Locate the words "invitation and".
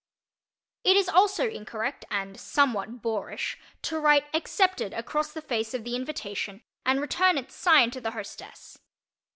5.95-6.99